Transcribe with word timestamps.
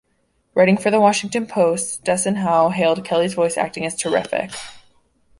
Writing 0.55 0.77
for 0.77 0.89
"The 0.89 0.99
Washington 0.99 1.45
Post", 1.45 2.03
Desson 2.03 2.37
Howe 2.37 2.69
hailed 2.71 3.05
Kelly's 3.05 3.35
voice 3.35 3.55
acting 3.55 3.85
as 3.85 3.95
"terrific. 3.95 4.49